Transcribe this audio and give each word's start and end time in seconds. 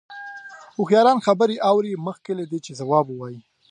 هوښیاران 0.75 1.17
خبرې 1.25 1.55
اوري 1.69 1.93
مخکې 2.07 2.31
له 2.39 2.43
دې 2.51 2.59
چې 2.65 2.71
ځواب 2.79 3.05
ووايي. 3.09 3.39